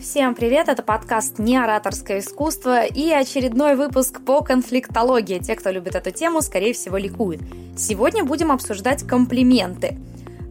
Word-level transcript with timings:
Всем 0.00 0.34
привет, 0.34 0.68
это 0.68 0.82
подкаст 0.82 1.38
«Не 1.38 1.56
ораторское 1.56 2.18
искусство» 2.18 2.84
и 2.84 3.10
очередной 3.10 3.76
выпуск 3.76 4.20
по 4.20 4.42
конфликтологии. 4.42 5.38
Те, 5.38 5.56
кто 5.56 5.70
любит 5.70 5.94
эту 5.94 6.10
тему, 6.10 6.42
скорее 6.42 6.74
всего, 6.74 6.98
ликуют. 6.98 7.40
Сегодня 7.78 8.22
будем 8.22 8.52
обсуждать 8.52 9.04
комплименты. 9.04 9.96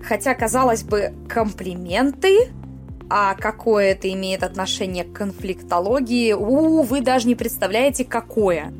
Хотя, 0.04 0.34
казалось 0.34 0.84
бы, 0.84 1.13
комплименты? 1.29 2.50
А 3.08 3.36
какое 3.36 3.92
это 3.92 4.12
имеет 4.12 4.42
отношение 4.42 5.04
к 5.04 5.13
конфликтологии? 5.13 6.34
У, 6.34 6.82
вы 6.82 7.02
даже 7.02 7.28
не 7.28 7.36
представляете, 7.36 8.04
какое. 8.04 8.74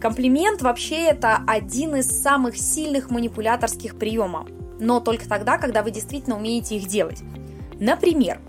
Комплимент 0.00 0.62
вообще 0.62 0.96
это 0.96 1.40
один 1.46 1.94
из 1.94 2.22
самых 2.22 2.56
сильных 2.56 3.10
манипуляторских 3.10 3.96
приемов. 3.98 4.48
Но 4.80 5.00
только 5.00 5.28
тогда, 5.28 5.58
когда 5.58 5.82
вы 5.82 5.90
действительно 5.90 6.36
умеете 6.36 6.76
их 6.76 6.88
делать. 6.88 7.22
Например, 7.78 8.40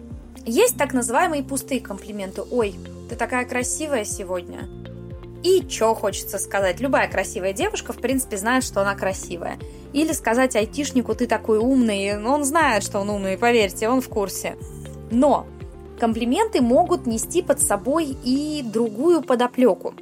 есть 0.48 0.78
так 0.78 0.94
называемые 0.94 1.44
пустые 1.44 1.82
комплименты. 1.82 2.42
Ой, 2.42 2.74
ты 3.10 3.16
такая 3.16 3.46
красивая 3.46 4.06
сегодня. 4.06 4.70
И 5.44 5.64
что 5.70 5.94
хочется 5.94 6.40
сказать? 6.40 6.80
Любая 6.80 7.08
красивая 7.08 7.54
девушка, 7.54 7.94
в 7.94 7.98
принципе, 7.98 8.38
знает, 8.38 8.64
что 8.64 8.82
она 8.82 8.96
красивая. 8.96 9.60
Или 9.94 10.14
сказать 10.14 10.56
айтишнику, 10.56 11.16
ты 11.16 11.28
такой 11.28 11.58
умный. 11.58 12.24
Он 12.24 12.44
знает, 12.44 12.84
что 12.84 13.00
он 13.00 13.10
умный, 13.10 13.38
поверьте, 13.38 13.90
он 13.90 14.02
в 14.02 14.10
курсе. 14.10 14.58
Но 15.12 15.46
комплименты 16.00 16.62
могут 16.62 17.06
нести 17.06 17.42
под 17.42 17.62
собой 17.62 18.18
и 18.24 18.64
другую 18.64 19.22
подоплеку. 19.22 19.94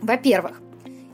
Во-первых, 0.00 0.60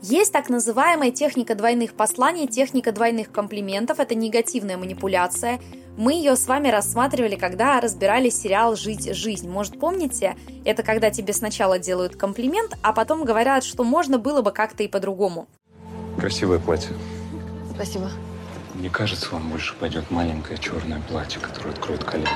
есть 0.01 0.31
так 0.31 0.49
называемая 0.49 1.11
техника 1.11 1.55
двойных 1.55 1.93
посланий, 1.93 2.47
техника 2.47 2.91
двойных 2.91 3.31
комплиментов. 3.31 3.99
Это 3.99 4.15
негативная 4.15 4.77
манипуляция. 4.77 5.59
Мы 5.99 6.13
ее 6.13 6.37
с 6.37 6.47
вами 6.47 6.69
рассматривали, 6.69 7.35
когда 7.35 7.81
разбирали 7.81 8.29
сериал 8.29 8.77
«Жить 8.77 9.13
жизнь». 9.13 9.49
Может, 9.49 9.77
помните? 9.81 10.37
Это 10.63 10.81
когда 10.81 11.11
тебе 11.11 11.33
сначала 11.33 11.77
делают 11.77 12.15
комплимент, 12.15 12.71
а 12.81 12.93
потом 12.93 13.25
говорят, 13.25 13.65
что 13.65 13.83
можно 13.83 14.17
было 14.17 14.41
бы 14.41 14.53
как-то 14.53 14.81
и 14.81 14.87
по-другому. 14.87 15.49
Красивое 16.17 16.57
платье. 16.59 16.95
Спасибо. 17.75 18.09
Мне 18.75 18.89
кажется, 18.89 19.29
вам 19.29 19.49
больше 19.49 19.75
пойдет 19.75 20.09
маленькое 20.09 20.57
черное 20.57 21.01
платье, 21.01 21.41
которое 21.41 21.71
откроет 21.71 22.05
колено. 22.05 22.29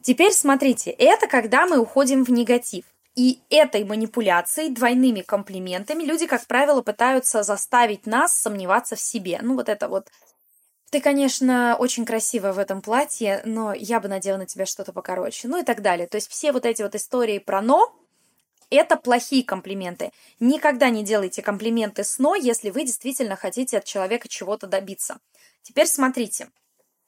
Теперь 0.00 0.32
смотрите, 0.32 0.90
это 0.90 1.26
когда 1.26 1.66
мы 1.66 1.78
уходим 1.78 2.24
в 2.24 2.30
негатив. 2.30 2.86
И 3.14 3.40
этой 3.50 3.84
манипуляцией, 3.84 4.70
двойными 4.70 5.20
комплиментами, 5.20 6.02
люди, 6.02 6.26
как 6.26 6.46
правило, 6.46 6.80
пытаются 6.80 7.42
заставить 7.42 8.06
нас 8.06 8.32
сомневаться 8.32 8.96
в 8.96 9.00
себе. 9.00 9.38
Ну, 9.42 9.54
вот 9.54 9.68
это 9.68 9.88
вот 9.88 10.08
ты, 10.92 11.00
конечно, 11.00 11.74
очень 11.78 12.04
красивая 12.04 12.52
в 12.52 12.58
этом 12.58 12.82
платье, 12.82 13.40
но 13.46 13.72
я 13.72 13.98
бы 13.98 14.08
надела 14.08 14.36
на 14.36 14.44
тебя 14.44 14.66
что-то 14.66 14.92
покороче, 14.92 15.48
ну 15.48 15.58
и 15.58 15.64
так 15.64 15.80
далее. 15.80 16.06
То 16.06 16.16
есть 16.16 16.30
все 16.30 16.52
вот 16.52 16.66
эти 16.66 16.82
вот 16.82 16.94
истории 16.94 17.38
про 17.38 17.62
«но»— 17.62 17.98
это 18.70 18.96
плохие 18.96 19.42
комплименты. 19.42 20.12
Никогда 20.38 20.90
не 20.90 21.02
делайте 21.02 21.40
комплименты 21.40 22.04
с 22.04 22.18
«но», 22.18 22.34
если 22.34 22.68
вы 22.68 22.84
действительно 22.84 23.36
хотите 23.36 23.78
от 23.78 23.84
человека 23.84 24.28
чего-то 24.28 24.66
добиться. 24.66 25.18
Теперь 25.62 25.86
смотрите. 25.86 26.50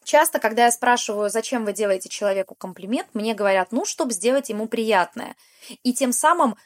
Часто, 0.03 0.39
когда 0.39 0.65
я 0.65 0.73
спрашиваю, 0.73 1.29
зачем 1.29 1.67
вы 1.67 1.75
делаете 1.75 2.09
человеку 2.09 2.55
комплимент, 2.55 3.09
мне 3.13 3.35
говорят, 3.35 3.71
ну, 3.71 3.85
чтобы 3.85 4.13
сделать 4.13 4.49
ему 4.49 4.67
приятное. 4.67 5.37
И 5.83 5.93
тем 5.93 6.13
самым 6.15 6.57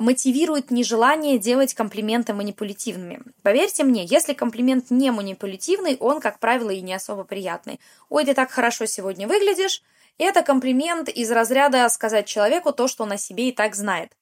мотивирует 0.00 0.70
нежелание 0.70 1.38
делать 1.38 1.74
комплименты 1.74 2.34
манипулятивными. 2.34 3.20
Поверьте 3.42 3.84
мне, 3.84 4.04
если 4.04 4.32
комплимент 4.32 4.90
не 4.90 5.10
манипулятивный, 5.10 5.96
он, 5.98 6.20
как 6.20 6.38
правило, 6.38 6.70
и 6.70 6.80
не 6.80 6.94
особо 6.94 7.24
приятный. 7.24 7.80
«Ой, 8.08 8.24
ты 8.24 8.34
так 8.34 8.50
хорошо 8.50 8.86
сегодня 8.86 9.26
выглядишь», 9.28 9.82
это 10.18 10.42
комплимент 10.42 11.08
из 11.08 11.30
разряда 11.30 11.88
сказать 11.88 12.26
человеку 12.26 12.72
то, 12.72 12.88
что 12.88 13.04
он 13.04 13.12
о 13.12 13.16
себе 13.16 13.50
и 13.50 13.52
так 13.52 13.76
знает. 13.76 14.16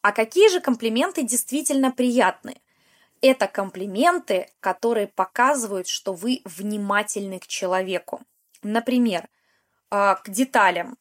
А 0.00 0.12
какие 0.12 0.48
же 0.48 0.60
комплименты 0.60 1.22
действительно 1.22 1.92
приятные? 1.92 2.60
Это 3.20 3.46
комплименты, 3.46 4.48
которые 4.60 5.06
показывают, 5.06 5.86
что 5.86 6.14
вы 6.14 6.40
внимательны 6.44 7.38
к 7.38 7.46
человеку. 7.46 8.22
Например, 8.62 9.28
а, 9.90 10.14
к 10.16 10.30
деталям, 10.30 10.96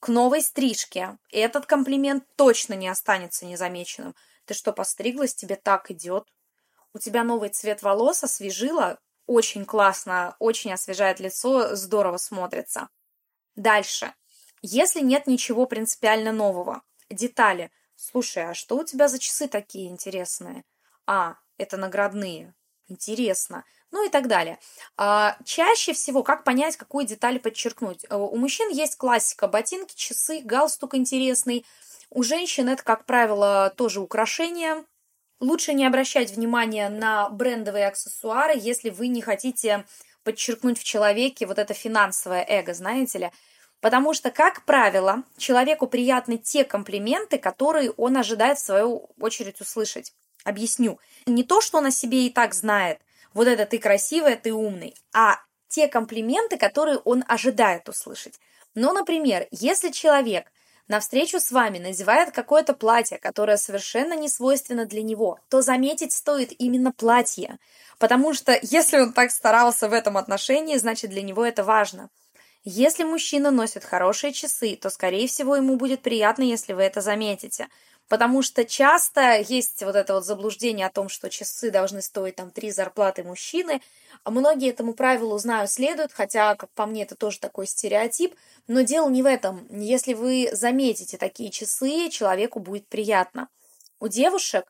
к 0.00 0.08
новой 0.08 0.42
стрижке. 0.42 1.18
Этот 1.30 1.66
комплимент 1.66 2.24
точно 2.36 2.74
не 2.74 2.88
останется 2.88 3.46
незамеченным. 3.46 4.14
Ты 4.44 4.54
что, 4.54 4.72
постриглась? 4.72 5.34
Тебе 5.34 5.56
так 5.56 5.90
идет. 5.90 6.28
У 6.92 6.98
тебя 6.98 7.24
новый 7.24 7.48
цвет 7.50 7.82
волос 7.82 8.24
освежила? 8.24 8.98
Очень 9.26 9.64
классно, 9.64 10.36
очень 10.38 10.72
освежает 10.72 11.18
лицо, 11.18 11.74
здорово 11.74 12.16
смотрится. 12.16 12.88
Дальше. 13.56 14.14
Если 14.62 15.00
нет 15.00 15.26
ничего 15.26 15.66
принципиально 15.66 16.32
нового, 16.32 16.82
детали. 17.10 17.70
Слушай, 17.96 18.50
а 18.50 18.54
что 18.54 18.78
у 18.78 18.84
тебя 18.84 19.08
за 19.08 19.18
часы 19.18 19.48
такие 19.48 19.88
интересные? 19.88 20.64
А, 21.06 21.36
это 21.58 21.76
наградные. 21.76 22.54
Интересно. 22.88 23.64
Ну 23.96 24.04
и 24.04 24.10
так 24.10 24.28
далее. 24.28 24.58
А, 24.98 25.38
чаще 25.46 25.94
всего, 25.94 26.22
как 26.22 26.44
понять, 26.44 26.76
какую 26.76 27.06
деталь 27.06 27.38
подчеркнуть? 27.38 28.04
Э, 28.10 28.16
у 28.16 28.36
мужчин 28.36 28.68
есть 28.68 28.96
классика. 28.98 29.48
Ботинки, 29.48 29.94
часы, 29.96 30.42
галстук 30.44 30.94
интересный. 30.94 31.64
У 32.10 32.22
женщин 32.22 32.68
это, 32.68 32.82
как 32.82 33.06
правило, 33.06 33.72
тоже 33.74 34.00
украшения. 34.00 34.84
Лучше 35.40 35.72
не 35.72 35.86
обращать 35.86 36.30
внимания 36.30 36.90
на 36.90 37.30
брендовые 37.30 37.86
аксессуары, 37.86 38.52
если 38.58 38.90
вы 38.90 39.08
не 39.08 39.22
хотите 39.22 39.86
подчеркнуть 40.24 40.78
в 40.78 40.84
человеке 40.84 41.46
вот 41.46 41.58
это 41.58 41.72
финансовое 41.72 42.44
эго, 42.46 42.74
знаете 42.74 43.18
ли. 43.18 43.30
Потому 43.80 44.12
что, 44.12 44.30
как 44.30 44.66
правило, 44.66 45.22
человеку 45.38 45.86
приятны 45.86 46.36
те 46.36 46.64
комплименты, 46.64 47.38
которые 47.38 47.92
он 47.92 48.18
ожидает 48.18 48.58
в 48.58 48.62
свою 48.62 49.08
очередь 49.18 49.62
услышать. 49.62 50.12
Объясню. 50.44 51.00
Не 51.24 51.44
то, 51.44 51.62
что 51.62 51.78
он 51.78 51.86
о 51.86 51.90
себе 51.90 52.26
и 52.26 52.30
так 52.30 52.52
знает, 52.52 53.00
вот 53.36 53.48
это 53.48 53.66
ты 53.66 53.78
красивая, 53.78 54.36
ты 54.36 54.54
умный, 54.54 54.94
а 55.12 55.36
те 55.68 55.88
комплименты, 55.88 56.56
которые 56.56 56.96
он 56.96 57.22
ожидает 57.28 57.86
услышать. 57.86 58.40
Ну, 58.74 58.94
например, 58.94 59.46
если 59.50 59.90
человек 59.90 60.50
на 60.88 61.00
встречу 61.00 61.38
с 61.38 61.50
вами 61.52 61.78
надевает 61.78 62.30
какое-то 62.30 62.72
платье, 62.72 63.18
которое 63.18 63.58
совершенно 63.58 64.14
не 64.14 64.30
свойственно 64.30 64.86
для 64.86 65.02
него, 65.02 65.38
то 65.50 65.60
заметить 65.60 66.14
стоит 66.14 66.50
именно 66.58 66.92
платье. 66.92 67.58
Потому 67.98 68.32
что 68.32 68.58
если 68.62 69.00
он 69.00 69.12
так 69.12 69.30
старался 69.30 69.90
в 69.90 69.92
этом 69.92 70.16
отношении, 70.16 70.78
значит 70.78 71.10
для 71.10 71.20
него 71.20 71.44
это 71.44 71.62
важно. 71.62 72.08
Если 72.64 73.04
мужчина 73.04 73.50
носит 73.50 73.84
хорошие 73.84 74.32
часы, 74.32 74.78
то, 74.80 74.88
скорее 74.88 75.28
всего, 75.28 75.56
ему 75.56 75.76
будет 75.76 76.00
приятно, 76.00 76.42
если 76.42 76.72
вы 76.72 76.84
это 76.84 77.02
заметите 77.02 77.68
потому 78.08 78.42
что 78.42 78.64
часто 78.64 79.38
есть 79.40 79.82
вот 79.82 79.96
это 79.96 80.14
вот 80.14 80.24
заблуждение 80.24 80.86
о 80.86 80.90
том, 80.90 81.08
что 81.08 81.28
часы 81.30 81.70
должны 81.70 82.02
стоить 82.02 82.36
там 82.36 82.50
три 82.50 82.70
зарплаты 82.70 83.24
мужчины. 83.24 83.82
А 84.24 84.30
многие 84.30 84.70
этому 84.70 84.94
правилу, 84.94 85.36
знаю, 85.38 85.68
следуют, 85.68 86.12
хотя, 86.12 86.54
как 86.54 86.70
по 86.70 86.86
мне, 86.86 87.02
это 87.02 87.14
тоже 87.14 87.38
такой 87.38 87.66
стереотип. 87.66 88.34
Но 88.68 88.82
дело 88.82 89.08
не 89.08 89.22
в 89.22 89.26
этом. 89.26 89.66
Если 89.70 90.14
вы 90.14 90.48
заметите 90.52 91.16
такие 91.16 91.50
часы, 91.50 92.08
человеку 92.10 92.60
будет 92.60 92.86
приятно. 92.86 93.48
У 93.98 94.08
девушек 94.08 94.66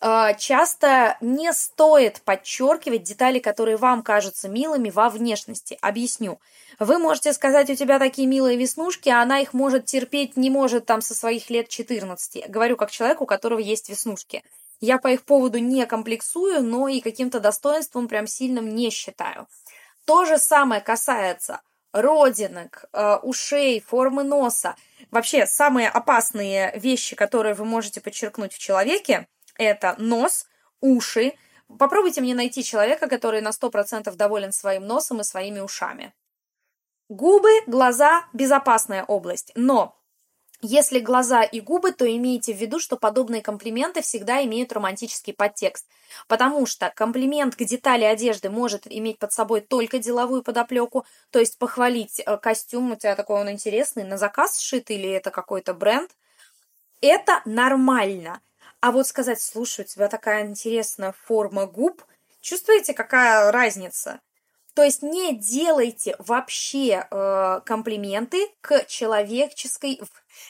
часто 0.00 1.16
не 1.20 1.52
стоит 1.52 2.22
подчеркивать 2.22 3.02
детали, 3.02 3.38
которые 3.38 3.76
вам 3.76 4.02
кажутся 4.02 4.48
милыми 4.48 4.90
во 4.90 5.10
внешности. 5.10 5.78
Объясню. 5.82 6.40
Вы 6.78 6.98
можете 6.98 7.32
сказать, 7.32 7.68
у 7.68 7.74
тебя 7.74 7.98
такие 7.98 8.26
милые 8.26 8.56
веснушки, 8.56 9.08
а 9.08 9.20
она 9.20 9.40
их 9.40 9.52
может 9.52 9.84
терпеть 9.84 10.36
не 10.36 10.48
может 10.48 10.86
там 10.86 11.02
со 11.02 11.14
своих 11.14 11.50
лет 11.50 11.68
14. 11.68 12.48
Говорю 12.48 12.76
как 12.76 12.90
человек, 12.90 13.20
у 13.20 13.26
которого 13.26 13.58
есть 13.58 13.88
веснушки. 13.90 14.42
Я 14.80 14.98
по 14.98 15.08
их 15.08 15.24
поводу 15.24 15.58
не 15.58 15.84
комплексую, 15.84 16.62
но 16.62 16.88
и 16.88 17.00
каким-то 17.00 17.38
достоинством 17.38 18.08
прям 18.08 18.26
сильным 18.26 18.74
не 18.74 18.90
считаю. 18.90 19.46
То 20.06 20.24
же 20.24 20.38
самое 20.38 20.80
касается 20.80 21.60
родинок, 21.92 22.84
э, 22.92 23.16
ушей, 23.22 23.80
формы 23.80 24.22
носа. 24.22 24.76
Вообще, 25.10 25.46
самые 25.46 25.88
опасные 25.88 26.72
вещи, 26.76 27.16
которые 27.16 27.54
вы 27.54 27.64
можете 27.64 28.00
подчеркнуть 28.00 28.54
в 28.54 28.58
человеке, 28.58 29.26
это 29.60 29.94
нос, 29.98 30.46
уши. 30.80 31.34
Попробуйте 31.78 32.20
мне 32.20 32.34
найти 32.34 32.64
человека, 32.64 33.08
который 33.08 33.42
на 33.42 33.50
100% 33.50 34.14
доволен 34.16 34.52
своим 34.52 34.86
носом 34.86 35.20
и 35.20 35.24
своими 35.24 35.60
ушами. 35.60 36.12
Губы, 37.08 37.50
глаза– 37.66 38.24
безопасная 38.32 39.04
область, 39.04 39.52
но 39.54 39.96
если 40.62 41.00
глаза 41.00 41.42
и 41.42 41.60
губы, 41.60 41.92
то 41.92 42.04
имейте 42.04 42.52
в 42.52 42.58
виду, 42.58 42.80
что 42.80 42.96
подобные 42.96 43.40
комплименты 43.40 44.02
всегда 44.02 44.44
имеют 44.44 44.72
романтический 44.72 45.32
подтекст, 45.32 45.86
потому 46.28 46.66
что 46.66 46.92
комплимент 46.94 47.56
к 47.56 47.64
детали 47.64 48.04
одежды 48.04 48.50
может 48.50 48.82
иметь 48.86 49.18
под 49.18 49.32
собой 49.32 49.62
только 49.62 49.98
деловую 49.98 50.42
подоплеку, 50.42 51.06
то 51.30 51.38
есть 51.38 51.58
похвалить 51.58 52.20
э, 52.20 52.36
костюм, 52.36 52.92
у 52.92 52.96
тебя 52.96 53.16
такой 53.16 53.40
он 53.40 53.50
интересный, 53.50 54.04
на 54.04 54.18
заказ 54.18 54.58
сшит 54.58 54.90
или 54.90 55.08
это 55.08 55.30
какой-то 55.30 55.72
бренд. 55.74 56.10
Это 57.00 57.40
нормально. 57.46 58.42
А 58.80 58.92
вот 58.92 59.06
сказать, 59.06 59.40
слушай, 59.40 59.84
у 59.84 59.88
тебя 59.88 60.08
такая 60.08 60.46
интересная 60.46 61.12
форма 61.12 61.66
губ, 61.66 62.02
чувствуете, 62.40 62.94
какая 62.94 63.52
разница? 63.52 64.20
То 64.74 64.84
есть 64.84 65.02
не 65.02 65.36
делайте 65.36 66.16
вообще 66.18 67.06
э, 67.10 67.60
комплименты 67.66 68.48
к 68.60 68.86
человеческой, 68.86 70.00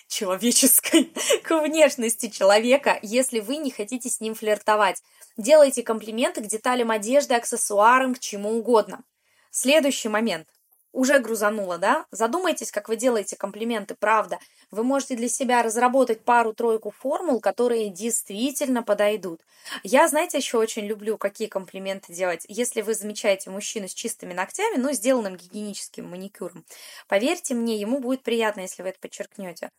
человеческой, 0.07 1.13
к 1.43 1.61
внешности 1.61 2.29
человека, 2.29 2.99
если 3.03 3.41
вы 3.41 3.57
не 3.57 3.71
хотите 3.71 4.09
с 4.09 4.21
ним 4.21 4.35
флиртовать. 4.35 5.03
Делайте 5.37 5.83
комплименты 5.83 6.43
к 6.43 6.47
деталям 6.47 6.91
одежды, 6.91 7.35
аксессуарам, 7.35 8.15
к 8.15 8.21
чему 8.21 8.59
угодно. 8.59 9.03
Следующий 9.51 10.09
момент– 10.09 10.47
уже 10.93 11.19
грузануло, 11.19 11.79
да? 11.79 12.07
Задумайтесь, 12.11 12.71
как 12.71 12.89
вы 12.89 12.97
делаете 12.97 13.37
комплименты, 13.37 13.95
правда. 13.95 14.39
Вы 14.71 14.85
можете 14.85 15.17
для 15.17 15.29
себя 15.29 15.63
разработать 15.63 16.23
пару-тройку 16.23 16.91
формул, 16.91 17.41
которые 17.41 17.91
действительно 17.91 18.83
подойдут. 18.83 19.41
Я, 19.83 20.09
знаете, 20.09 20.39
еще 20.39 20.59
очень 20.59 20.87
люблю, 20.87 21.19
какие 21.19 21.49
комплименты 21.49 22.13
делать. 22.13 22.45
Если 22.49 22.81
вы 22.81 22.95
замечаете 22.95 23.51
мужчину 23.51 23.89
с 23.89 23.95
чистыми 23.95 24.33
ногтями, 24.33 24.77
но 24.77 24.93
сделанным 24.93 25.37
гигиеническим 25.37 26.09
маникюром, 26.09 26.65
поверьте 27.09 27.55
мне, 27.55 27.77
ему 27.77 28.01
будет 28.01 28.23
приятно, 28.23 28.61
если 28.61 28.83
вы 28.83 28.91
это 28.91 28.99
подчеркнете. 29.01 29.71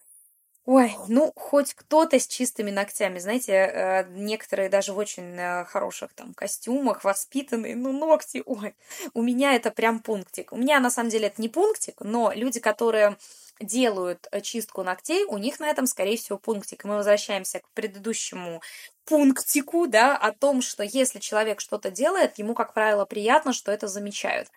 Ой, 0.66 0.96
ну, 1.08 1.32
хоть 1.36 1.74
кто-то 1.74 2.20
с 2.20 2.28
чистыми 2.28 2.70
ногтями. 2.70 3.18
Знаете, 3.18 3.52
э, 3.54 4.06
некоторые 4.12 4.70
даже 4.70 4.94
в 4.94 4.98
очень 4.98 5.36
э, 5.36 5.66
хороших 5.66 6.14
там 6.14 6.36
костюмах, 6.36 7.04
воспитанные, 7.04 7.76
ну, 7.76 7.92
ногти, 7.92 8.44
ой, 8.46 8.76
у 9.16 9.24
меня 9.24 9.54
это 9.56 9.72
прям 9.72 10.00
пунктик. 10.00 10.54
У 10.54 10.58
меня, 10.58 10.80
на 10.80 10.92
самом 10.92 11.10
деле, 11.10 11.28
это 11.28 11.42
не 11.42 11.50
пунктик, 11.50 12.02
но 12.02 12.32
люди, 12.36 12.60
которые 12.60 13.18
делают 13.60 14.28
э, 14.32 14.42
чистку 14.42 14.84
ногтей, 14.84 15.26
у 15.26 15.38
них 15.40 15.60
на 15.60 15.68
этом, 15.68 15.88
скорее 15.88 16.16
всего, 16.18 16.38
пунктик. 16.38 16.86
И 16.86 16.88
мы 16.88 16.96
возвращаемся 16.98 17.60
к 17.60 17.70
предыдущему 17.74 18.62
пунктику, 19.06 19.88
да, 19.88 20.16
о 20.16 20.32
том, 20.32 20.62
что 20.62 20.84
если 20.84 21.18
человек 21.20 21.60
что-то 21.60 21.90
делает, 21.90 22.38
ему, 22.38 22.54
как 22.54 22.74
правило, 22.76 23.06
приятно, 23.06 23.52
что 23.54 23.72
это 23.72 23.88
замечают. 23.88 24.48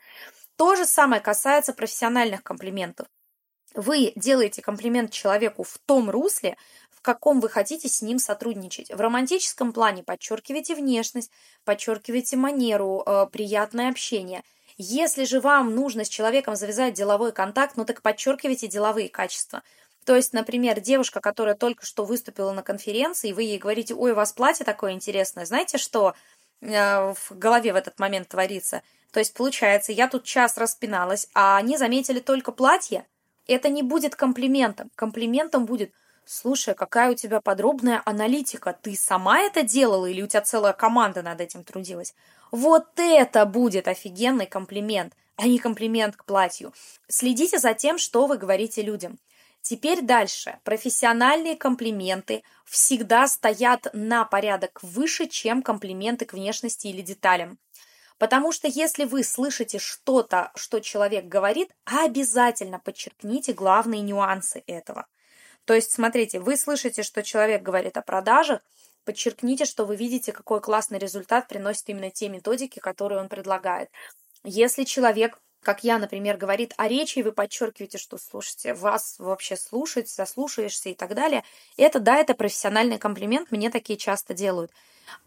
То 0.57 0.77
же 0.77 0.87
самое 0.87 1.23
касается 1.23 1.73
профессиональных 1.73 2.43
комплиментов 2.43 3.09
вы 3.75 4.13
делаете 4.17 4.63
комплимент 4.63 5.11
человеку 5.11 5.65
в 5.65 5.79
том 5.85 6.09
русле, 6.09 6.57
в 6.91 7.03
каком 7.03 7.41
вы 7.41 7.49
хотите 7.49 7.89
с 7.89 8.01
ним 8.01 8.19
сотрудничать. 8.19 8.91
В 8.91 9.01
романтическом 9.01 9.73
плане 9.73 10.03
подчеркивайте 10.03 10.75
внешность, 10.75 11.31
подчеркивайте 11.65 12.37
манеру, 12.37 13.03
э, 13.05 13.27
приятное 13.31 13.91
общение. 13.91 14.43
Если 14.77 15.25
же 15.25 15.41
вам 15.41 15.75
нужно 15.75 16.05
с 16.05 16.09
человеком 16.09 16.57
завязать 16.57 16.95
деловой 16.95 17.33
контакт, 17.33 17.77
ну 17.77 17.85
так 17.85 18.03
подчеркивайте 18.03 18.67
деловые 18.69 19.09
качества. 19.09 19.63
То 20.05 20.17
есть, 20.17 20.33
например, 20.33 20.81
девушка, 20.81 21.21
которая 21.21 21.55
только 21.55 21.87
что 21.87 22.05
выступила 22.05 22.53
на 22.53 22.63
конференции, 22.63 23.33
вы 23.33 23.45
ей 23.45 23.59
говорите, 23.59 23.95
ой, 23.95 24.13
у 24.13 24.15
вас 24.15 24.33
платье 24.33 24.65
такое 24.65 24.93
интересное, 24.93 25.47
знаете, 25.47 25.79
что 25.79 26.15
э, 26.61 27.15
в 27.15 27.31
голове 27.31 27.73
в 27.73 27.77
этот 27.77 27.99
момент 27.99 28.29
творится? 28.29 28.83
То 29.13 29.21
есть, 29.21 29.35
получается, 29.35 29.93
я 29.93 30.09
тут 30.09 30.25
час 30.25 30.59
распиналась, 30.59 31.29
а 31.35 31.57
они 31.57 31.79
заметили 31.79 32.21
только 32.21 32.53
платье, 32.53 33.07
это 33.47 33.69
не 33.69 33.83
будет 33.83 34.17
комплиментом. 34.17 34.91
Комплиментом 34.95 35.67
будет 35.67 35.93
«Слушай, 36.27 36.75
какая 36.75 37.11
у 37.11 37.15
тебя 37.15 37.41
подробная 37.41 38.01
аналитика. 38.07 38.77
Ты 38.81 38.97
сама 38.97 39.41
это 39.41 39.63
делала 39.63 40.07
или 40.07 40.23
у 40.23 40.27
тебя 40.27 40.41
целая 40.41 40.73
команда 40.73 41.23
над 41.23 41.41
этим 41.41 41.65
трудилась?» 41.65 42.15
Вот 42.51 42.87
это 42.97 43.47
будет 43.47 43.89
офигенный 43.89 44.47
комплимент, 44.47 45.13
а 45.37 45.49
не 45.49 45.59
комплимент 45.59 46.17
к 46.17 46.25
платью. 46.25 46.73
Следите 47.09 47.59
за 47.59 47.75
тем, 47.75 47.99
что 47.99 48.27
вы 48.27 48.39
говорите 48.39 48.81
людям. 48.81 49.19
Теперь 49.61 50.03
дальше. 50.03 50.59
Профессиональные 50.63 51.57
комплименты 51.57 52.45
всегда 52.65 53.27
стоят 53.27 53.89
на 53.93 54.25
порядок 54.25 54.79
выше, 54.83 55.27
чем 55.27 55.63
комплименты 55.63 56.27
к 56.27 56.35
внешности 56.35 56.87
или 56.87 57.01
деталям. 57.01 57.59
Потому 58.19 58.53
что 58.53 58.69
если 58.69 59.05
вы 59.05 59.25
слышите 59.25 59.79
что-то, 59.79 60.53
что 60.55 60.81
человек 60.81 61.27
говорит, 61.27 61.71
обязательно 61.85 62.79
подчеркните 62.79 63.53
главные 63.53 64.03
нюансы 64.03 64.63
этого. 64.67 65.07
То 65.65 65.75
есть, 65.75 65.93
смотрите, 65.93 66.41
вы 66.41 66.57
слышите, 66.57 67.03
что 67.03 67.23
человек 67.23 67.63
говорит 67.63 67.97
о 67.97 68.03
продажах, 68.03 68.61
подчеркните, 69.05 69.65
что 69.65 69.85
вы 69.85 69.97
видите, 69.97 70.33
какой 70.33 70.61
классный 70.61 70.99
результат 70.99 71.49
приносит 71.49 71.89
именно 71.89 72.11
те 72.11 72.29
методики, 72.29 72.79
которые 72.79 73.21
он 73.21 73.29
предлагает. 73.29 73.91
Если 74.45 74.85
человек 74.85 75.41
как 75.65 75.83
я, 75.83 75.99
например, 75.99 76.37
говорит 76.37 76.75
о 76.77 76.87
речи, 76.87 77.19
и 77.19 77.23
вы 77.23 77.33
подчеркиваете, 77.33 77.99
что, 77.99 78.19
слушайте, 78.19 78.75
вас 78.75 79.17
вообще 79.19 79.57
слушать, 79.57 80.09
заслушаешься 80.09 80.91
и 80.91 80.95
так 80.95 81.15
далее. 81.15 81.43
Это, 81.77 81.99
да, 81.99 82.17
это 82.17 82.35
профессиональный 82.35 82.99
комплимент, 82.99 83.51
мне 83.51 83.71
такие 83.71 83.97
часто 83.97 84.35
делают. 84.35 84.71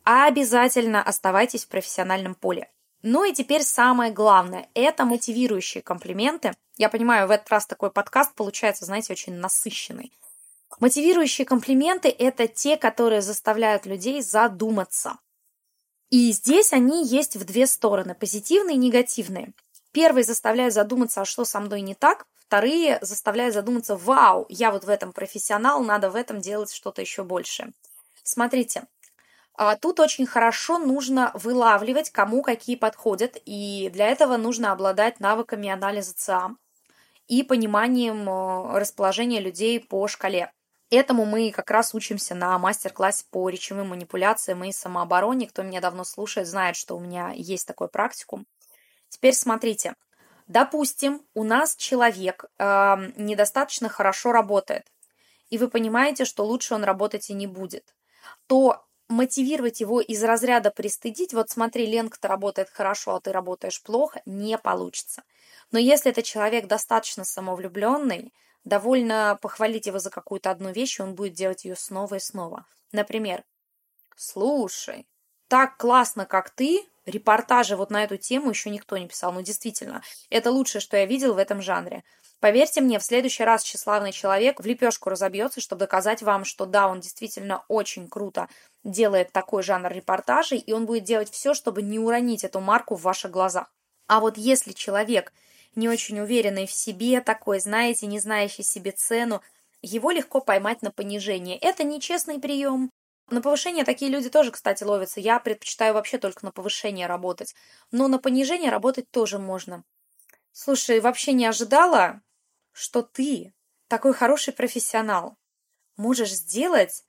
Обязательно 0.03 1.01
оставайтесь 1.03 1.65
в 1.65 1.69
профессиональном 1.69 2.35
поле. 2.35 2.69
Ну 3.03 3.23
и 3.23 3.33
теперь 3.33 3.63
самое 3.63 4.11
главное– 4.11 4.69
это 4.73 5.05
мотивирующие 5.05 5.81
комплименты. 5.83 6.53
Я 6.77 6.89
понимаю, 6.89 7.27
в 7.27 7.31
этот 7.31 7.49
раз 7.49 7.67
такой 7.67 7.91
подкаст 7.91 8.33
получается, 8.33 8.85
знаете, 8.85 9.13
очень 9.13 9.35
насыщенный. 9.35 10.11
Мотивирующие 10.79 11.45
комплименты– 11.45 12.09
это 12.19 12.47
те, 12.47 12.75
которые 12.75 13.21
заставляют 13.21 13.85
людей 13.85 14.21
задуматься. 14.21 15.17
И 16.09 16.31
здесь 16.31 16.73
они 16.73 17.05
есть 17.05 17.35
в 17.35 17.45
две 17.45 17.67
стороны– 17.67 18.15
позитивные 18.19 18.75
и 18.75 18.79
негативные. 18.79 19.53
Первые 19.91 20.23
заставляют 20.23 20.73
задуматься, 20.73 21.21
а 21.21 21.25
что 21.25 21.45
со 21.45 21.59
мной 21.59 21.81
не 21.81 21.95
так. 21.95 22.25
Вторые 22.47 22.97
заставляют 23.01 23.53
задуматься, 23.53 23.97
вау, 23.97 24.45
я 24.47 24.71
вот 24.71 24.85
в 24.85 24.89
этом 24.89 25.11
профессионал, 25.11 25.83
надо 25.83 26.09
в 26.09 26.15
этом 26.15 26.39
делать 26.39 26.71
что-то 26.71 27.01
еще 27.01 27.23
больше. 27.23 27.73
Смотрите, 28.23 28.83
тут 29.81 29.99
очень 29.99 30.27
хорошо 30.27 30.77
нужно 30.77 31.31
вылавливать, 31.33 32.11
кому 32.11 32.43
какие 32.43 32.75
подходят, 32.75 33.37
и 33.45 33.89
для 33.91 34.07
этого 34.07 34.37
нужно 34.37 34.71
обладать 34.71 35.19
навыками 35.19 35.69
анализа 35.69 36.13
ЦА 36.15 36.55
и 37.27 37.43
пониманием 37.43 38.29
э, 38.29 38.79
расположения 38.79 39.39
людей 39.39 39.79
по 39.79 40.07
шкале. 40.07 40.51
Этому 40.89 41.25
мы 41.25 41.51
как 41.51 41.69
раз 41.71 41.93
учимся 41.93 42.33
на 42.35 42.57
мастер-классе 42.57 43.25
по 43.29 43.49
речевым 43.49 43.89
манипуляциям 43.89 44.63
и 44.63 44.71
самообороне. 44.71 45.47
Кто 45.47 45.63
меня 45.63 45.81
давно 45.81 46.05
слушает, 46.05 46.47
знает, 46.47 46.77
что 46.77 46.95
у 46.95 46.99
меня 46.99 47.31
есть 47.35 47.67
такой 47.67 47.89
практикум. 47.89 48.45
Теперь 49.09 49.33
смотрите. 49.33 49.95
Допустим, 50.47 51.23
у 51.33 51.43
нас 51.43 51.75
человек 51.75 52.45
э, 52.57 52.95
недостаточно 53.17 53.89
хорошо 53.89 54.31
работает, 54.31 54.85
и 55.49 55.57
вы 55.57 55.67
понимаете, 55.67 56.23
что 56.23 56.45
лучше 56.45 56.73
он 56.73 56.85
работать 56.85 57.29
и 57.29 57.33
не 57.33 57.47
будет, 57.47 57.95
то 58.47 58.86
мотивировать 59.09 59.79
его 59.79 60.01
из 60.01 60.23
разряда 60.23 60.71
пристыдить, 60.71 61.33
вот 61.33 61.49
смотри, 61.49 61.85
Ленка-то 61.85 62.27
работает 62.27 62.69
хорошо, 62.69 63.15
а 63.15 63.21
ты 63.21 63.31
работаешь 63.31 63.81
плохо, 63.81 64.21
не 64.25 64.57
получится. 64.57 65.23
Но 65.71 65.79
если 65.79 66.11
это 66.11 66.23
человек 66.23 66.67
достаточно 66.67 67.23
самовлюбленный, 67.23 68.33
довольно 68.63 69.37
похвалить 69.41 69.87
его 69.87 69.99
за 69.99 70.09
какую-то 70.09 70.51
одну 70.51 70.71
вещь, 70.71 70.99
и 70.99 71.03
он 71.03 71.15
будет 71.15 71.33
делать 71.33 71.65
ее 71.65 71.75
снова 71.75 72.15
и 72.15 72.19
снова. 72.19 72.65
Например, 72.91 73.43
слушай, 74.15 75.07
так 75.47 75.77
классно, 75.77 76.25
как 76.25 76.49
ты, 76.49 76.85
репортажи 77.07 77.75
вот 77.75 77.89
на 77.89 78.03
эту 78.03 78.17
тему 78.17 78.49
еще 78.49 78.69
никто 78.69 78.97
не 78.97 79.07
писал. 79.07 79.31
Ну, 79.31 79.41
действительно, 79.41 80.03
это 80.29 80.51
лучшее, 80.51 80.81
что 80.81 80.97
я 80.97 81.05
видел 81.05 81.33
в 81.33 81.37
этом 81.37 81.61
жанре. 81.61 82.03
Поверьте 82.39 82.81
мне, 82.81 82.99
в 82.99 83.03
следующий 83.03 83.43
раз 83.43 83.63
тщеславный 83.63 84.11
человек 84.11 84.59
в 84.59 84.65
лепешку 84.65 85.09
разобьется, 85.09 85.59
чтобы 85.59 85.79
доказать 85.79 86.21
вам, 86.21 86.45
что 86.45 86.65
да, 86.65 86.87
он 86.87 86.99
действительно 86.99 87.63
очень 87.67 88.07
круто 88.07 88.47
делает 88.83 89.31
такой 89.31 89.63
жанр 89.63 89.91
репортажей, 89.91 90.59
и 90.59 90.71
он 90.71 90.85
будет 90.85 91.03
делать 91.03 91.31
все, 91.31 91.53
чтобы 91.53 91.81
не 91.81 91.97
уронить 91.97 92.43
эту 92.43 92.59
марку 92.59 92.95
в 92.95 93.01
ваших 93.01 93.31
глазах. 93.31 93.73
А 94.07 94.19
вот 94.19 94.37
если 94.37 94.71
человек 94.71 95.33
не 95.75 95.89
очень 95.89 96.19
уверенный 96.19 96.67
в 96.67 96.71
себе, 96.71 97.21
такой, 97.21 97.59
знаете, 97.59 98.05
не 98.05 98.19
знающий 98.19 98.63
себе 98.63 98.91
цену, 98.91 99.41
его 99.81 100.11
легко 100.11 100.41
поймать 100.41 100.81
на 100.81 100.91
понижение. 100.91 101.57
Это 101.57 101.83
нечестный 101.83 102.39
прием. 102.39 102.91
На 103.29 103.41
повышение 103.41 103.83
такие 103.83 104.09
люди 104.09 104.29
тоже, 104.29 104.51
кстати, 104.51 104.83
ловятся. 104.83 105.19
Я 105.19 105.39
предпочитаю 105.39 105.93
вообще 105.93 106.17
только 106.17 106.45
на 106.45 106.51
повышение 106.51 107.07
работать. 107.07 107.55
Но 107.91 108.07
на 108.07 108.19
понижение 108.19 108.71
работать 108.71 109.11
тоже 109.11 109.37
можно. 109.37 109.83
Слушай, 110.51 111.01
вообще 111.01 111.33
не 111.33 111.45
ожидала, 111.45 112.21
что 112.71 113.01
ты, 113.01 113.53
такой 113.87 114.13
хороший 114.13 114.53
профессионал, 114.53 115.37
можешь 115.97 116.31
сделать 116.31 117.05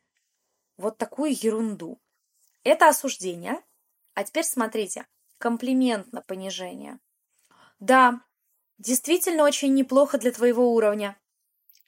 вот 0.77 0.99
такую 0.99 1.33
ерунду. 1.33 2.01
Это 2.65 2.89
осуждение. 2.89 3.63
А 4.15 4.25
теперь 4.25 4.45
смотрите, 4.45 5.07
комплимент 5.39 6.13
на 6.13 6.21
понижение. 6.21 6.99
Да, 7.79 8.21
действительно 8.79 9.45
очень 9.45 9.73
неплохо 9.75 10.19
для 10.19 10.33
твоего 10.33 10.75
уровня. 10.75 11.17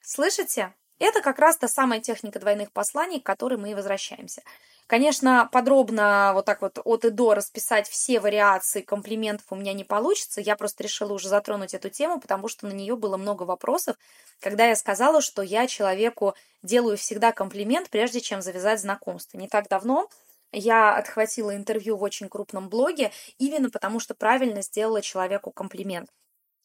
Слышите? 0.00 0.74
Это 1.00 1.22
как 1.22 1.38
раз 1.38 1.56
та 1.56 1.66
самая 1.66 2.00
техника 2.00 2.38
двойных 2.38 2.72
посланий, 2.72 3.20
к 3.20 3.26
которой 3.26 3.56
мы 3.56 3.70
и 3.70 3.74
возвращаемся. 3.74 4.42
Конечно, 4.86 5.48
подробно 5.50 6.32
вот 6.34 6.44
так 6.44 6.60
вот 6.60 6.78
от 6.84 7.04
и 7.06 7.10
до 7.10 7.34
расписать 7.34 7.88
все 7.88 8.20
вариации 8.20 8.82
комплиментов 8.82 9.46
у 9.50 9.56
меня 9.56 9.72
не 9.72 9.84
получится. 9.84 10.42
Я 10.42 10.56
просто 10.56 10.82
решила 10.82 11.14
уже 11.14 11.28
затронуть 11.28 11.72
эту 11.72 11.88
тему, 11.88 12.20
потому 12.20 12.48
что 12.48 12.66
на 12.66 12.72
нее 12.72 12.96
было 12.96 13.16
много 13.16 13.44
вопросов, 13.44 13.96
когда 14.40 14.66
я 14.66 14.76
сказала, 14.76 15.22
что 15.22 15.40
я 15.40 15.66
человеку 15.66 16.34
делаю 16.62 16.98
всегда 16.98 17.32
комплимент, 17.32 17.88
прежде 17.88 18.20
чем 18.20 18.42
завязать 18.42 18.80
знакомство. 18.80 19.38
Не 19.38 19.48
так 19.48 19.68
давно 19.68 20.10
я 20.52 20.96
отхватила 20.96 21.56
интервью 21.56 21.96
в 21.96 22.02
очень 22.02 22.28
крупном 22.28 22.68
блоге 22.68 23.10
именно 23.38 23.70
потому, 23.70 24.00
что 24.00 24.14
правильно 24.14 24.60
сделала 24.60 25.00
человеку 25.00 25.50
комплимент. 25.50 26.10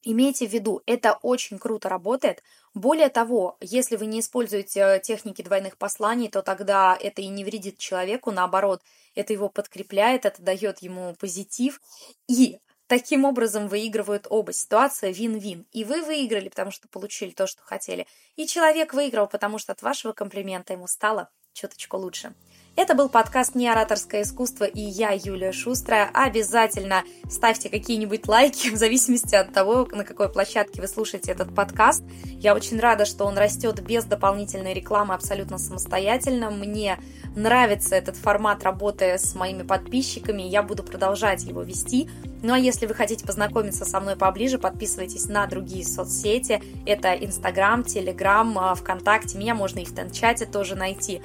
Имейте 0.07 0.47
в 0.47 0.51
виду, 0.51 0.83
это 0.85 1.17
очень 1.23 1.57
круто 1.57 1.89
работает. 1.89 2.43
Более 2.75 3.09
того, 3.09 3.57
если 3.59 3.95
вы 3.95 4.05
не 4.05 4.19
используете 4.19 5.01
техники 5.03 5.41
двойных 5.41 5.77
посланий, 5.77 6.29
то 6.29 6.43
тогда 6.43 6.95
это 7.01 7.23
и 7.23 7.27
не 7.27 7.43
вредит 7.43 7.79
человеку, 7.79 8.29
наоборот, 8.29 8.83
это 9.15 9.33
его 9.33 9.49
подкрепляет, 9.49 10.25
это 10.25 10.43
дает 10.43 10.83
ему 10.83 11.15
позитив. 11.15 11.81
И 12.27 12.59
таким 12.85 13.25
образом 13.25 13.67
выигрывают 13.67 14.27
оба. 14.29 14.53
Ситуация 14.53 15.09
вин-вин. 15.09 15.65
И 15.71 15.83
вы 15.83 16.03
выиграли, 16.03 16.49
потому 16.49 16.69
что 16.69 16.87
получили 16.87 17.31
то, 17.31 17.47
что 17.47 17.63
хотели. 17.63 18.05
И 18.35 18.45
человек 18.45 18.93
выиграл, 18.93 19.25
потому 19.25 19.57
что 19.57 19.71
от 19.71 19.81
вашего 19.81 20.13
комплимента 20.13 20.73
ему 20.73 20.85
стало 20.85 21.29
чуточку 21.53 21.97
лучше. 21.97 22.35
Это 22.77 22.93
был 22.93 23.07
подкаст 23.07 23.55
«Не 23.55 23.69
ораторское 23.69 24.23
искусство» 24.23 24.65
и 24.65 24.81
я, 24.81 25.11
Юлия 25.11 25.53
Шустрая. 25.53 26.09
Обязательно 26.13 27.05
ставьте 27.29 27.69
какие-нибудь 27.69 28.27
лайки 28.27 28.69
в 28.73 28.75
зависимости 28.75 29.33
от 29.33 29.53
того, 29.53 29.87
на 29.93 30.03
какой 30.03 30.27
площадке 30.27 30.81
вы 30.81 30.89
слушаете 30.89 31.31
этот 31.31 31.55
подкаст. 31.55 32.03
Я 32.25 32.53
очень 32.53 32.77
рада, 32.77 33.05
что 33.05 33.23
он 33.23 33.37
растет 33.37 33.81
без 33.81 34.03
дополнительной 34.03 34.73
рекламы 34.73 35.13
абсолютно 35.13 35.57
самостоятельно. 35.57 36.51
Мне 36.51 36.99
нравится 37.35 37.95
этот 37.95 38.15
формат 38.15 38.63
работы 38.63 39.17
с 39.17 39.35
моими 39.35 39.63
подписчиками, 39.63 40.41
я 40.41 40.63
буду 40.63 40.83
продолжать 40.83 41.43
его 41.43 41.61
вести. 41.61 42.09
Ну 42.41 42.53
а 42.53 42.59
если 42.59 42.85
вы 42.85 42.93
хотите 42.93 43.25
познакомиться 43.25 43.85
со 43.85 43.99
мной 43.99 44.15
поближе, 44.15 44.57
подписывайтесь 44.59 45.27
на 45.27 45.47
другие 45.47 45.83
соцсети. 45.83 46.61
Это 46.85 47.13
Инстаграм, 47.13 47.83
Телеграм, 47.83 48.75
ВКонтакте. 48.75 49.37
Меня 49.37 49.55
можно 49.55 49.79
и 49.79 49.85
в 49.85 49.95
Тенчате 49.95 50.45
тоже 50.45 50.75
найти. 50.75 51.21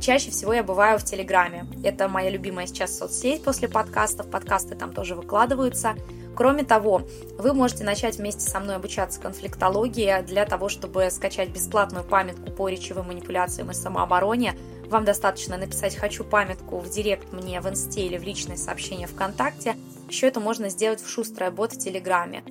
Чаще 0.00 0.30
всего 0.30 0.52
я 0.52 0.62
бываю 0.62 0.98
в 0.98 1.04
Телеграме. 1.04 1.66
Это 1.82 2.08
моя 2.08 2.30
любимая 2.30 2.66
сейчас 2.66 2.96
соцсеть 2.96 3.42
после 3.42 3.68
подкастов. 3.68 4.30
Подкасты 4.30 4.76
там 4.76 4.92
тоже 4.92 5.14
выкладываются. 5.14 5.94
Кроме 6.36 6.62
того, 6.62 7.02
вы 7.36 7.52
можете 7.52 7.82
начать 7.82 8.18
вместе 8.18 8.42
со 8.42 8.60
мной 8.60 8.76
обучаться 8.76 9.20
конфликтологии 9.20 10.22
для 10.22 10.44
того, 10.44 10.68
чтобы 10.68 11.10
скачать 11.10 11.48
бесплатную 11.48 12.04
памятку 12.04 12.52
по 12.52 12.68
речевым 12.68 13.08
манипуляциям 13.08 13.72
и 13.72 13.74
самообороне. 13.74 14.54
Вам 14.88 15.04
достаточно 15.04 15.56
написать 15.56 15.96
«хочу 15.96 16.24
памятку» 16.24 16.78
в 16.78 16.88
директ 16.88 17.32
мне 17.32 17.60
в 17.60 17.68
инсте 17.68 18.06
или 18.06 18.18
в 18.18 18.22
личное 18.22 18.56
сообщение 18.56 19.06
ВКонтакте– 19.06 19.76
еще 20.08 20.26
это 20.26 20.40
можно 20.40 20.70
сделать 20.70 21.02
в 21.02 21.08
шустрая 21.08 21.50
бот 21.50 21.74
в 21.74 21.78
Телеграме. 21.78 22.42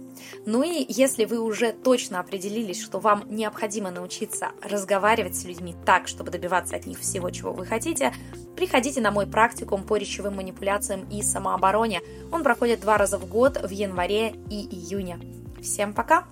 Ну 0.45 0.63
и 0.63 0.85
если 0.87 1.25
вы 1.25 1.39
уже 1.39 1.71
точно 1.71 2.19
определились, 2.19 2.81
что 2.81 2.99
вам 2.99 3.23
необходимо 3.29 3.89
научиться 3.89 4.49
разговаривать 4.61 5.35
с 5.35 5.43
людьми 5.43 5.75
так, 5.85 6.07
чтобы 6.07 6.31
добиваться 6.31 6.75
от 6.75 6.85
них 6.85 6.99
всего, 6.99 7.29
чего 7.31 7.53
вы 7.53 7.65
хотите, 7.65 8.13
приходите 8.55 9.01
на 9.01 9.11
мой 9.11 9.25
практикум 9.25 9.83
по 9.83 9.97
речевым 9.97 10.35
манипуляциям 10.35 11.07
и 11.09 11.21
самообороне. 11.23 12.01
Он 12.31 12.43
проходит 12.43 12.81
два 12.81 12.97
раза 12.97 13.17
в 13.17 13.27
год 13.27 13.57
в 13.57 13.69
январе 13.69 14.35
и 14.49 14.67
июне. 14.69 15.19
Всем 15.61 15.93
пока! 15.93 16.27